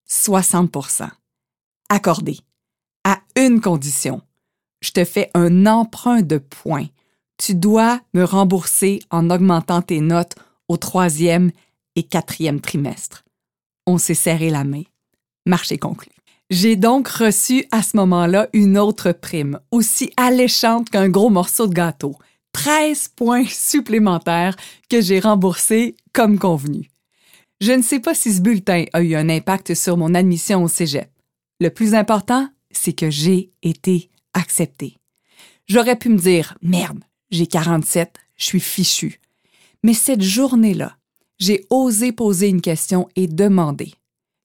60% 0.10 1.12
Accordé 1.90 2.40
à 3.04 3.20
une 3.36 3.62
condition. 3.62 4.24
Je 4.82 4.90
te 4.90 5.06
fais 5.06 5.30
un 5.36 5.68
emprunt 5.68 6.24
de 6.24 6.40
points. 6.40 6.88
Tu 7.38 7.54
dois 7.54 8.02
me 8.16 8.24
rembourser 8.24 9.02
en 9.12 9.30
augmentant 9.30 9.84
tes 9.84 10.02
notes 10.02 10.34
au 10.68 10.78
troisième 10.78 11.52
et 11.96 12.02
quatrième 12.02 12.60
trimestre. 12.60 13.23
On 13.86 13.98
s'est 13.98 14.14
serré 14.14 14.50
la 14.50 14.64
main. 14.64 14.84
Marché 15.46 15.78
conclu. 15.78 16.12
J'ai 16.50 16.76
donc 16.76 17.08
reçu 17.08 17.66
à 17.72 17.82
ce 17.82 17.98
moment-là 17.98 18.48
une 18.54 18.78
autre 18.78 19.12
prime, 19.12 19.60
aussi 19.72 20.12
alléchante 20.18 20.90
qu'un 20.90 21.10
gros 21.10 21.30
morceau 21.30 21.68
de 21.68 21.74
gâteau. 21.74 22.16
13 22.54 23.10
points 23.10 23.46
supplémentaires 23.48 24.56
que 24.90 25.02
j'ai 25.02 25.20
remboursés 25.20 25.96
comme 26.14 26.38
convenu. 26.38 26.90
Je 27.60 27.72
ne 27.72 27.82
sais 27.82 28.00
pas 28.00 28.14
si 28.14 28.34
ce 28.34 28.42
bulletin 28.42 28.86
a 28.94 29.02
eu 29.02 29.16
un 29.16 29.30
impact 29.30 29.74
sur 29.74 29.98
mon 29.98 30.14
admission 30.14 30.64
au 30.64 30.68
cégep. 30.68 31.10
Le 31.60 31.70
plus 31.70 31.96
important, 31.96 32.50
c'est 32.72 32.94
que 32.94 33.10
j'ai 33.10 33.52
été 33.62 34.10
acceptée. 34.34 34.98
J'aurais 35.68 35.98
pu 35.98 36.10
me 36.10 36.18
dire, 36.18 36.58
merde, 36.62 37.04
j'ai 37.32 37.48
47, 37.48 38.18
je 38.36 38.46
suis 38.46 38.60
fichu. 38.60 39.20
Mais 39.84 39.94
cette 39.94 40.22
journée-là, 40.22 40.98
j'ai 41.40 41.66
osé 41.70 42.12
poser 42.12 42.50
une 42.50 42.62
question 42.62 43.10
et 43.16 43.28
demander. 43.28 43.94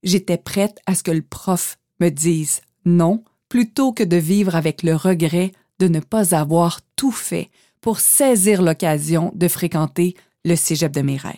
J'étais 0.02 0.38
prête 0.38 0.78
à 0.87 0.95
ce 0.95 1.02
que 1.02 1.11
le 1.11 1.23
prof 1.23 1.78
me 2.00 2.09
dise 2.09 2.61
non 2.85 3.23
plutôt 3.49 3.92
que 3.92 4.02
de 4.02 4.16
vivre 4.16 4.57
avec 4.57 4.83
le 4.83 4.95
regret 4.95 5.52
de 5.78 5.88
ne 5.88 6.00
pas 6.00 6.35
avoir 6.35 6.80
tout 6.97 7.12
fait 7.12 7.50
pour 7.80 8.00
saisir 8.00 8.62
l'occasion 8.62 9.33
de 9.35 9.49
fréquenter 9.49 10.14
le 10.45 10.57
cégep 10.57 10.92
de 10.92 11.02
mes 11.02 11.16
rêves. 11.16 11.35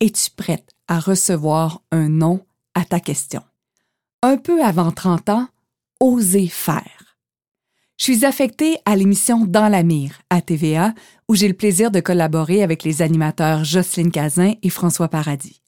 Es-tu 0.00 0.30
prête 0.30 0.70
à 0.88 0.98
recevoir 0.98 1.82
un 1.90 2.08
non 2.08 2.44
à 2.74 2.84
ta 2.84 3.00
question? 3.00 3.42
Un 4.22 4.36
peu 4.36 4.62
avant 4.64 4.92
30 4.92 5.28
ans, 5.30 5.48
oser 6.00 6.48
faire. 6.48 6.99
Je 8.00 8.04
suis 8.04 8.24
affectée 8.24 8.78
à 8.86 8.96
l'émission 8.96 9.44
Dans 9.44 9.68
la 9.68 9.82
mire 9.82 10.22
à 10.30 10.40
TVA, 10.40 10.94
où 11.28 11.34
j'ai 11.34 11.48
le 11.48 11.54
plaisir 11.54 11.90
de 11.90 12.00
collaborer 12.00 12.62
avec 12.62 12.82
les 12.82 13.02
animateurs 13.02 13.62
Jocelyne 13.62 14.10
Cazin 14.10 14.54
et 14.62 14.70
François 14.70 15.08
Paradis. 15.08 15.60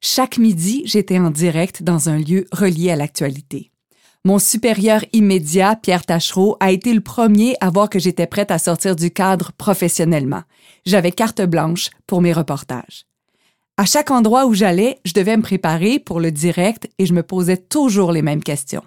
Chaque 0.00 0.38
midi, 0.38 0.82
j'étais 0.84 1.18
en 1.18 1.30
direct 1.30 1.82
dans 1.82 2.08
un 2.08 2.18
lieu 2.18 2.46
relié 2.52 2.92
à 2.92 2.96
l'actualité. 2.96 3.72
Mon 4.24 4.38
supérieur 4.38 5.04
immédiat, 5.12 5.74
Pierre 5.74 6.06
Tachereau, 6.06 6.56
a 6.60 6.70
été 6.70 6.94
le 6.94 7.00
premier 7.00 7.56
à 7.60 7.68
voir 7.68 7.90
que 7.90 7.98
j'étais 7.98 8.28
prête 8.28 8.52
à 8.52 8.60
sortir 8.60 8.94
du 8.94 9.10
cadre 9.10 9.50
professionnellement. 9.50 10.44
J'avais 10.86 11.10
carte 11.10 11.42
blanche 11.42 11.90
pour 12.06 12.22
mes 12.22 12.32
reportages. 12.32 13.06
À 13.76 13.86
chaque 13.86 14.12
endroit 14.12 14.46
où 14.46 14.54
j'allais, 14.54 15.00
je 15.04 15.14
devais 15.14 15.36
me 15.36 15.42
préparer 15.42 15.98
pour 15.98 16.20
le 16.20 16.30
direct 16.30 16.88
et 17.00 17.06
je 17.06 17.12
me 17.12 17.24
posais 17.24 17.56
toujours 17.56 18.12
les 18.12 18.22
mêmes 18.22 18.44
questions 18.44 18.84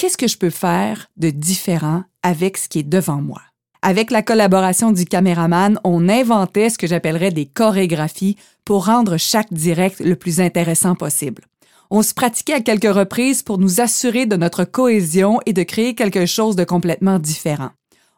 qu'est-ce 0.00 0.16
que 0.16 0.28
je 0.28 0.38
peux 0.38 0.48
faire 0.48 1.10
de 1.18 1.28
différent 1.28 2.04
avec 2.22 2.56
ce 2.56 2.68
qui 2.68 2.80
est 2.80 2.88
devant 2.88 3.20
moi? 3.20 3.40
Avec 3.82 4.10
la 4.10 4.22
collaboration 4.22 4.92
du 4.92 5.06
caméraman, 5.06 5.80
on 5.84 6.08
inventait 6.08 6.68
ce 6.68 6.76
que 6.76 6.86
j'appellerais 6.86 7.30
des 7.30 7.46
chorégraphies 7.46 8.36
pour 8.64 8.86
rendre 8.86 9.16
chaque 9.16 9.52
direct 9.52 10.00
le 10.00 10.16
plus 10.16 10.40
intéressant 10.40 10.94
possible. 10.94 11.44
On 11.90 12.02
se 12.02 12.14
pratiquait 12.14 12.54
à 12.54 12.60
quelques 12.60 12.94
reprises 12.94 13.42
pour 13.42 13.58
nous 13.58 13.80
assurer 13.80 14.26
de 14.26 14.36
notre 14.36 14.64
cohésion 14.64 15.40
et 15.46 15.52
de 15.52 15.62
créer 15.62 15.94
quelque 15.94 16.26
chose 16.26 16.56
de 16.56 16.64
complètement 16.64 17.18
différent. 17.18 17.70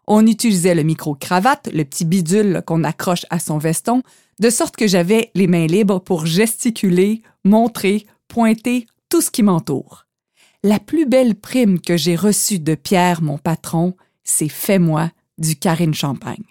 On 0.07 0.27
utilisait 0.27 0.75
le 0.75 0.83
micro-cravate, 0.83 1.71
le 1.73 1.85
petit 1.85 2.05
bidule 2.05 2.63
qu'on 2.67 2.85
accroche 2.85 3.25
à 3.31 3.39
son 3.39 3.59
veston, 3.59 4.03
de 4.41 4.51
sorte 4.51 4.77
que 4.77 4.89
j'avais 4.89 5.31
les 5.35 5.47
mains 5.47 5.69
libres 5.69 6.01
pour 6.01 6.27
gesticuler, 6.27 7.23
montrer, 7.45 8.07
pointer 8.27 8.87
tout 9.09 9.21
ce 9.21 9.31
qui 9.31 9.43
m'entoure. 9.43 10.07
La 10.65 10.79
plus 10.79 11.07
belle 11.07 11.35
prime 11.35 11.81
que 11.81 11.97
j'ai 11.97 12.15
reçue 12.15 12.61
de 12.61 12.77
Pierre, 12.77 13.21
mon 13.21 13.37
patron, 13.37 13.97
c'est 14.23 14.49
Fais-moi 14.49 15.11
du 15.37 15.57
Karine 15.57 15.93
Champagne. 15.93 16.45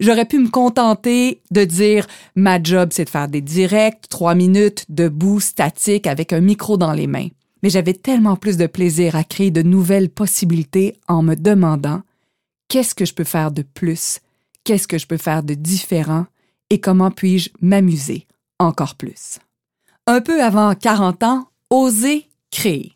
J'aurais 0.00 0.24
pu 0.24 0.38
me 0.38 0.48
contenter 0.48 1.42
de 1.50 1.64
dire 1.64 2.06
ma 2.36 2.62
job, 2.62 2.88
c'est 2.92 3.04
de 3.04 3.10
faire 3.10 3.28
des 3.28 3.42
directs, 3.42 4.08
trois 4.08 4.34
minutes, 4.34 4.86
debout, 4.88 5.40
statique, 5.40 6.06
avec 6.06 6.32
un 6.32 6.40
micro 6.40 6.78
dans 6.78 6.94
les 6.94 7.06
mains. 7.06 7.28
Mais 7.62 7.68
j'avais 7.68 7.92
tellement 7.92 8.36
plus 8.36 8.56
de 8.56 8.66
plaisir 8.66 9.14
à 9.14 9.24
créer 9.24 9.50
de 9.50 9.62
nouvelles 9.62 10.08
possibilités 10.08 10.96
en 11.06 11.22
me 11.22 11.34
demandant 11.34 12.00
qu'est-ce 12.68 12.94
que 12.94 13.04
je 13.04 13.12
peux 13.12 13.24
faire 13.24 13.52
de 13.52 13.60
plus, 13.60 14.20
qu'est-ce 14.64 14.88
que 14.88 14.96
je 14.98 15.06
peux 15.06 15.18
faire 15.18 15.42
de 15.42 15.52
différent? 15.52 16.24
Et 16.70 16.80
comment 16.80 17.10
puis-je 17.10 17.50
m'amuser 17.60 18.26
encore 18.58 18.94
plus? 18.94 19.38
Un 20.06 20.22
peu 20.22 20.42
avant 20.42 20.74
40 20.74 21.22
ans, 21.24 21.48
oser 21.68 22.26
créer. 22.50 22.93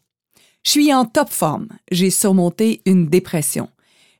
Je 0.68 0.72
suis 0.72 0.92
en 0.92 1.06
top 1.06 1.30
forme. 1.30 1.68
J'ai 1.90 2.10
surmonté 2.10 2.82
une 2.84 3.06
dépression. 3.06 3.70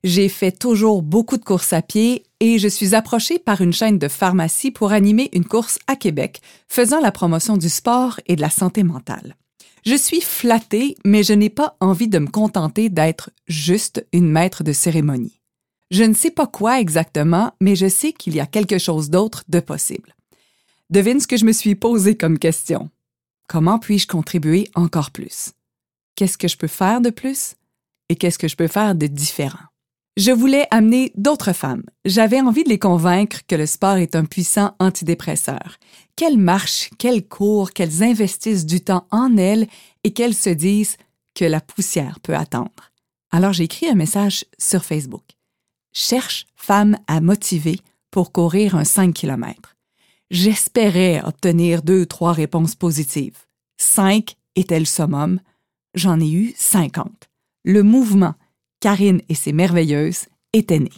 J'ai 0.03 0.31
fait 0.31 0.51
toujours 0.51 1.03
beaucoup 1.03 1.37
de 1.37 1.45
courses 1.45 1.75
à 1.75 1.83
pied 1.83 2.25
et 2.41 2.59
je 2.59 2.69
suis 2.69 2.95
approchée 2.95 3.39
par 3.39 3.61
une 3.61 3.75
chaîne 3.75 3.99
de 3.99 4.09
pharmacie 4.09 4.71
pour 4.71 4.93
animer 4.93 5.29
une 5.35 5.45
course 5.45 5.79
à 5.89 5.95
Québec, 5.95 6.41
faisant 6.67 7.03
la 7.03 7.13
promotion 7.13 7.59
du 7.59 7.69
sport 7.69 8.19
et 8.29 8.35
de 8.35 8.41
la 8.41 8.49
santé 8.49 8.83
mentale. 8.83 9.37
Je 9.85 9.95
suis 9.95 10.23
flattée, 10.23 10.97
mais 11.05 11.23
je 11.23 11.35
n'ai 11.35 11.51
pas 11.51 11.77
envie 11.81 12.09
de 12.09 12.19
me 12.19 12.29
contenter 12.29 12.89
d'être 12.89 13.29
juste 13.47 14.07
une 14.15 14.31
maître 14.31 14.65
de 14.65 14.73
cérémonie. 14.73 15.43
Je 15.91 16.05
ne 16.05 16.15
sais 16.15 16.31
pas 16.31 16.47
quoi 16.47 16.81
exactement, 16.81 17.53
mais 17.61 17.77
je 17.77 17.89
sais 17.91 18.15
qu'il 18.15 18.35
y 18.35 18.41
a 18.41 18.47
quelque 18.47 18.79
chose 18.79 19.11
d'autre 19.11 19.45
de 19.49 19.61
possible. 19.61 20.15
Devine 20.89 21.21
ce 21.21 21.27
que 21.27 21.37
je 21.37 21.45
me 21.45 21.53
suis 21.53 21.75
posé 21.75 22.17
comme 22.17 22.39
question. 22.39 22.89
Comment 23.49 23.79
puis-je 23.79 24.07
contribuer 24.07 24.71
encore 24.75 25.11
plus? 25.11 25.53
Qu'est-ce 26.19 26.37
que 26.37 26.49
je 26.49 26.57
peux 26.57 26.67
faire 26.67 27.01
de 27.01 27.11
plus 27.11 27.55
et 28.09 28.17
qu'est-ce 28.17 28.41
que 28.41 28.49
je 28.49 28.57
peux 28.57 28.67
faire 28.67 28.97
de 28.97 29.07
différent. 29.07 29.67
Je 30.17 30.33
voulais 30.33 30.67
amener 30.73 31.13
d'autres 31.15 31.53
femmes. 31.53 31.85
J'avais 32.05 32.41
envie 32.41 32.65
de 32.65 32.71
les 32.71 32.79
convaincre 32.81 33.43
que 33.47 33.55
le 33.55 33.67
sport 33.67 33.99
est 33.99 34.17
un 34.17 34.25
puissant 34.25 34.75
antidépresseur, 34.81 35.77
qu'elles 36.17 36.37
marchent, 36.37 36.91
qu'elles 36.99 37.25
courent, 37.25 37.71
qu'elles 37.71 38.03
investissent 38.03 38.67
du 38.67 38.81
temps 38.81 39.07
en 39.13 39.37
elles 39.37 39.69
et 40.03 40.13
qu'elles 40.13 40.35
se 40.35 40.51
disent 40.51 40.97
que 41.37 41.45
la 41.45 41.61
poussière 41.61 42.19
peut 42.19 42.35
attendre. 42.35 42.91
Alors 43.31 43.53
j'ai 43.53 43.65
écrit 43.65 43.87
un 43.87 43.95
message 43.95 44.45
sur 44.59 44.85
Facebook. 44.85 45.37
Cherche 45.93 46.47
femme 46.57 46.97
à 47.07 47.21
motiver 47.21 47.79
pour 48.11 48.33
courir 48.33 48.75
un 48.75 48.83
5 48.83 49.15
km. 49.15 49.77
J'espérais 50.33 51.23
obtenir 51.25 51.83
deux 51.83 52.03
ou 52.03 52.07
trois 52.07 52.33
réponses 52.33 52.75
positives. 52.75 53.47
Cinq 53.77 54.35
était 54.57 54.81
le 54.81 54.85
summum, 54.85 55.39
j'en 55.95 56.21
ai 56.21 56.31
eu 56.31 56.55
50. 56.57 57.29
Le 57.65 57.83
mouvement 57.83 58.35
Karine 58.81 59.23
et 59.29 59.35
ses 59.35 59.53
merveilleuses 59.53 60.27
était 60.53 60.79
né. 60.79 60.93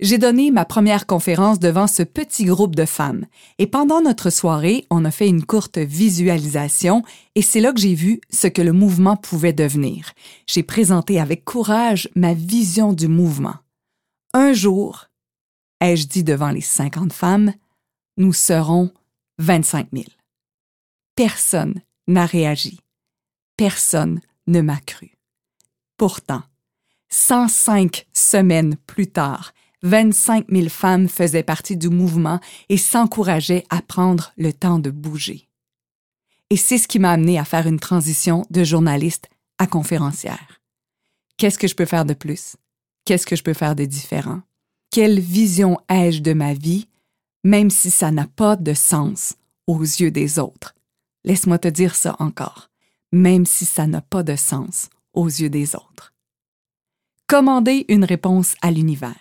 J'ai 0.00 0.18
donné 0.18 0.50
ma 0.50 0.64
première 0.64 1.06
conférence 1.06 1.60
devant 1.60 1.86
ce 1.86 2.02
petit 2.02 2.44
groupe 2.44 2.74
de 2.74 2.84
femmes 2.84 3.26
et 3.58 3.66
pendant 3.66 4.00
notre 4.00 4.28
soirée, 4.30 4.86
on 4.90 5.04
a 5.04 5.10
fait 5.10 5.28
une 5.28 5.44
courte 5.44 5.78
visualisation 5.78 7.02
et 7.36 7.42
c'est 7.42 7.60
là 7.60 7.72
que 7.72 7.80
j'ai 7.80 7.94
vu 7.94 8.20
ce 8.28 8.48
que 8.48 8.60
le 8.60 8.72
mouvement 8.72 9.16
pouvait 9.16 9.52
devenir. 9.52 10.12
J'ai 10.46 10.64
présenté 10.64 11.20
avec 11.20 11.44
courage 11.44 12.08
ma 12.16 12.34
vision 12.34 12.92
du 12.92 13.06
mouvement. 13.06 13.54
Un 14.32 14.52
jour, 14.52 15.06
ai-je 15.80 16.08
dit 16.08 16.24
devant 16.24 16.50
les 16.50 16.60
50 16.60 17.12
femmes, 17.12 17.52
nous 18.16 18.32
serons 18.32 18.90
25 19.38 19.88
000. 19.92 20.06
Personne 21.14 21.80
n'a 22.08 22.26
réagi 22.26 22.83
personne 23.56 24.20
ne 24.46 24.60
m'a 24.60 24.80
cru. 24.80 25.12
Pourtant, 25.96 26.42
105 27.10 28.06
semaines 28.12 28.76
plus 28.86 29.06
tard, 29.06 29.54
25 29.82 30.46
000 30.50 30.68
femmes 30.68 31.08
faisaient 31.08 31.42
partie 31.42 31.76
du 31.76 31.88
mouvement 31.88 32.40
et 32.68 32.78
s'encourageaient 32.78 33.64
à 33.70 33.82
prendre 33.82 34.32
le 34.36 34.52
temps 34.52 34.78
de 34.78 34.90
bouger. 34.90 35.48
Et 36.50 36.56
c'est 36.56 36.78
ce 36.78 36.88
qui 36.88 36.98
m'a 36.98 37.12
amené 37.12 37.38
à 37.38 37.44
faire 37.44 37.66
une 37.66 37.80
transition 37.80 38.46
de 38.50 38.64
journaliste 38.64 39.28
à 39.58 39.66
conférencière. 39.66 40.60
Qu'est-ce 41.36 41.58
que 41.58 41.68
je 41.68 41.74
peux 41.74 41.84
faire 41.84 42.04
de 42.04 42.14
plus? 42.14 42.56
Qu'est-ce 43.04 43.26
que 43.26 43.36
je 43.36 43.42
peux 43.42 43.54
faire 43.54 43.76
de 43.76 43.84
différent? 43.84 44.42
Quelle 44.90 45.20
vision 45.20 45.78
ai-je 45.88 46.22
de 46.22 46.32
ma 46.32 46.54
vie, 46.54 46.88
même 47.42 47.70
si 47.70 47.90
ça 47.90 48.10
n'a 48.10 48.26
pas 48.26 48.56
de 48.56 48.72
sens 48.72 49.34
aux 49.66 49.82
yeux 49.82 50.10
des 50.10 50.38
autres? 50.38 50.74
Laisse-moi 51.24 51.58
te 51.58 51.68
dire 51.68 51.94
ça 51.94 52.16
encore, 52.18 52.70
même 53.14 53.46
si 53.46 53.64
ça 53.64 53.86
n'a 53.86 54.00
pas 54.00 54.22
de 54.22 54.36
sens 54.36 54.90
aux 55.14 55.28
yeux 55.28 55.48
des 55.48 55.74
autres. 55.76 56.12
Commander 57.26 57.86
une 57.88 58.04
réponse 58.04 58.54
à 58.60 58.70
l'univers. 58.70 59.14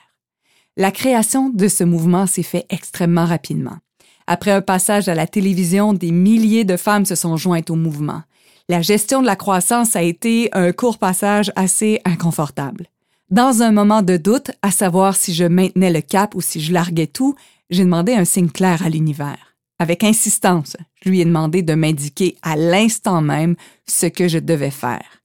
La 0.76 0.92
création 0.92 1.50
de 1.50 1.68
ce 1.68 1.84
mouvement 1.84 2.26
s'est 2.26 2.44
fait 2.44 2.66
extrêmement 2.70 3.26
rapidement. 3.26 3.78
Après 4.26 4.52
un 4.52 4.62
passage 4.62 5.08
à 5.08 5.16
la 5.16 5.28
télévision, 5.28 5.94
des 5.94 6.12
milliers 6.12 6.66
de 6.66 6.78
femmes 6.78 7.06
se 7.06 7.16
sont 7.16 7.38
jointes 7.38 7.70
au 7.70 7.76
mouvement. 7.76 8.24
La 8.70 8.82
gestion 8.82 9.22
de 9.22 9.28
la 9.28 9.36
croissance 9.36 9.96
a 9.96 10.02
été 10.02 10.50
un 10.54 10.72
court 10.72 10.98
passage 10.98 11.52
assez 11.56 12.02
inconfortable. 12.06 12.88
Dans 13.30 13.62
un 13.62 13.72
moment 13.72 14.02
de 14.02 14.18
doute, 14.18 14.52
à 14.62 14.72
savoir 14.72 15.16
si 15.16 15.34
je 15.34 15.44
maintenais 15.44 15.92
le 15.92 16.02
cap 16.02 16.34
ou 16.36 16.42
si 16.42 16.62
je 16.62 16.74
larguais 16.74 17.08
tout, 17.08 17.36
j'ai 17.70 17.84
demandé 17.84 18.14
un 18.14 18.26
signe 18.26 18.50
clair 18.50 18.84
à 18.84 18.90
l'univers. 18.90 19.53
Avec 19.80 20.04
insistance, 20.04 20.78
je 21.04 21.10
lui 21.10 21.22
ai 21.22 21.26
demandé 21.26 21.62
de 21.62 21.74
m'indiquer 21.74 22.38
à 22.42 22.56
l'instant 22.56 23.22
même 23.22 23.56
ce 23.88 24.06
que 24.06 24.28
je 24.28 24.40
devais 24.40 24.72
faire. 24.72 25.22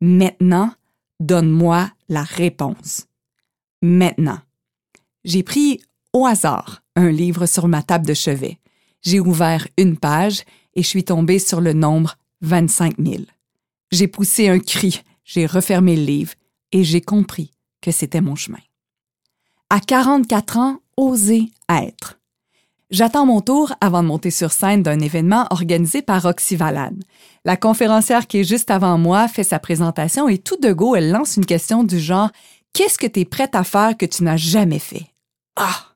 Maintenant, 0.00 0.72
donne-moi 1.20 1.90
la 2.08 2.22
réponse. 2.22 3.06
Maintenant. 3.82 4.38
J'ai 5.24 5.42
pris 5.42 5.80
au 6.12 6.26
hasard 6.26 6.82
un 6.96 7.10
livre 7.10 7.46
sur 7.46 7.68
ma 7.68 7.82
table 7.82 8.06
de 8.06 8.14
chevet. 8.14 8.58
J'ai 9.02 9.20
ouvert 9.20 9.66
une 9.78 9.96
page 9.96 10.44
et 10.74 10.82
je 10.82 10.88
suis 10.88 11.04
tombée 11.04 11.38
sur 11.38 11.60
le 11.60 11.72
nombre 11.72 12.16
25 12.42 12.96
000. 12.98 13.22
J'ai 13.90 14.08
poussé 14.08 14.48
un 14.48 14.58
cri, 14.58 15.02
j'ai 15.24 15.46
refermé 15.46 15.96
le 15.96 16.04
livre 16.04 16.32
et 16.72 16.84
j'ai 16.84 17.00
compris 17.00 17.52
que 17.80 17.90
c'était 17.90 18.20
mon 18.20 18.34
chemin. 18.34 18.58
À 19.70 19.80
44 19.80 20.58
ans, 20.58 20.80
oser 20.96 21.50
être. 21.68 22.20
J'attends 22.90 23.26
mon 23.26 23.40
tour 23.40 23.72
avant 23.80 24.02
de 24.02 24.08
monter 24.08 24.30
sur 24.30 24.52
scène 24.52 24.82
d'un 24.82 25.00
événement 25.00 25.46
organisé 25.50 26.02
par 26.02 26.22
Roxy 26.22 26.54
Valade. 26.54 27.02
La 27.44 27.56
conférencière 27.56 28.26
qui 28.26 28.38
est 28.38 28.44
juste 28.44 28.70
avant 28.70 28.98
moi 28.98 29.26
fait 29.26 29.42
sa 29.42 29.58
présentation 29.58 30.28
et 30.28 30.38
tout 30.38 30.58
de 30.58 30.72
go, 30.72 30.94
elle 30.94 31.10
lance 31.10 31.36
une 31.36 31.46
question 31.46 31.82
du 31.82 31.98
genre 31.98 32.30
Qu'est-ce 32.74 32.98
que 32.98 33.06
tu 33.06 33.20
es 33.20 33.24
prête 33.24 33.54
à 33.54 33.64
faire 33.64 33.96
que 33.96 34.04
tu 34.04 34.24
n'as 34.24 34.36
jamais 34.36 34.80
fait? 34.80 35.06
Ah! 35.56 35.94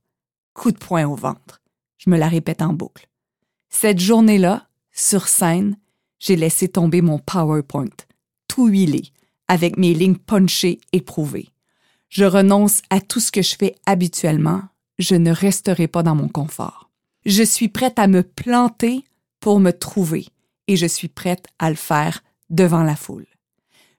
Coup 0.55 0.73
de 0.73 0.79
poing 0.79 1.07
au 1.07 1.15
ventre. 1.15 1.61
Je 1.99 2.09
me 2.09 2.17
la 2.17 2.29
répète 2.29 2.63
en 2.63 2.73
boucle. 2.73 3.09
Cette 3.69 3.99
journée-là, 4.01 4.69
sur 4.93 5.29
scène, 5.29 5.77
j'ai 6.19 6.37
laissé 6.37 6.69
tomber 6.69 7.03
mon 7.03 7.19
PowerPoint, 7.19 7.87
tout 8.47 8.69
huilé, 8.69 9.03
avec 9.47 9.77
mes 9.77 9.93
lignes 9.95 10.17
punchées 10.17 10.81
et 10.93 11.01
prouvées. 11.01 11.49
Je 12.09 12.25
renonce 12.25 12.83
à 12.91 13.01
tout 13.01 13.21
ce 13.21 13.31
que 13.31 13.43
je 13.43 13.57
fais 13.57 13.75
habituellement. 13.87 14.63
Je 14.99 15.15
ne 15.15 15.31
resterai 15.31 15.89
pas 15.89 16.03
dans 16.03 16.15
mon 16.15 16.29
confort. 16.29 16.91
Je 17.25 17.43
suis 17.43 17.69
prête 17.69 17.99
à 17.99 18.09
me 18.09 18.23
planter 18.23 19.05
pour 19.41 19.61
me 19.61 19.71
trouver 19.71 20.27
et 20.67 20.77
je 20.77 20.87
suis 20.87 21.09
prête 21.09 21.47
à 21.59 21.71
le 21.71 21.77
faire 21.77 22.23
devant 22.51 22.83
la 22.83 22.97
foule. 22.97 23.27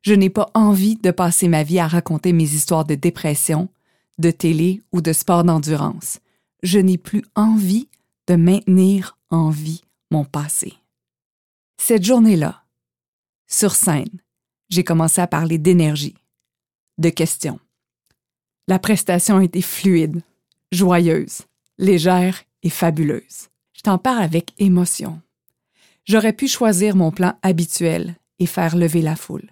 Je 0.01 0.13
n'ai 0.13 0.29
pas 0.29 0.49
envie 0.53 0.95
de 0.95 1.11
passer 1.11 1.47
ma 1.47 1.63
vie 1.63 1.79
à 1.79 1.87
raconter 1.87 2.33
mes 2.33 2.43
histoires 2.43 2.85
de 2.85 2.95
dépression, 2.95 3.69
de 4.17 4.31
télé 4.31 4.81
ou 4.91 5.01
de 5.01 5.13
sport 5.13 5.43
d'endurance. 5.43 6.19
Je 6.63 6.79
n'ai 6.79 6.97
plus 6.97 7.23
envie 7.35 7.89
de 8.27 8.35
maintenir 8.35 9.17
en 9.29 9.49
vie 9.49 9.81
mon 10.11 10.25
passé. 10.25 10.73
Cette 11.77 12.03
journée-là, 12.03 12.63
sur 13.47 13.73
scène, 13.73 14.21
j'ai 14.69 14.83
commencé 14.83 15.21
à 15.21 15.27
parler 15.27 15.57
d'énergie, 15.57 16.15
de 16.97 17.09
questions. 17.09 17.59
La 18.67 18.79
prestation 18.79 19.37
a 19.37 19.43
été 19.43 19.61
fluide, 19.61 20.21
joyeuse, 20.71 21.41
légère 21.77 22.43
et 22.63 22.69
fabuleuse. 22.69 23.49
Je 23.73 23.81
t'en 23.81 23.97
parle 23.97 24.23
avec 24.23 24.53
émotion. 24.57 25.21
J'aurais 26.05 26.33
pu 26.33 26.47
choisir 26.47 26.95
mon 26.95 27.11
plan 27.11 27.37
habituel 27.41 28.15
et 28.39 28.45
faire 28.45 28.75
lever 28.75 29.01
la 29.01 29.15
foule, 29.15 29.49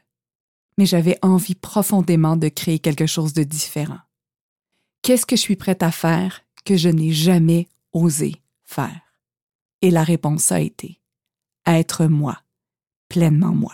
mais 0.77 0.86
j'avais 0.86 1.17
envie 1.21 1.55
profondément 1.55 2.36
de 2.36 2.50
créer 2.50 2.79
quelque 2.79 3.05
chose 3.05 3.33
de 3.33 3.43
différent. 3.43 4.00
Qu'est-ce 5.01 5.25
que 5.25 5.36
je 5.36 5.41
suis 5.41 5.55
prête 5.55 5.83
à 5.83 5.91
faire 5.91 6.41
que 6.65 6.75
je 6.75 6.89
n'ai 6.89 7.12
jamais 7.12 7.67
osé 7.93 8.36
faire? 8.65 9.01
Et 9.82 9.91
la 9.91 10.03
réponse 10.03 10.51
a 10.51 10.60
été 10.60 10.99
être 11.65 12.06
moi, 12.08 12.41
pleinement 13.10 13.53
moi. 13.53 13.73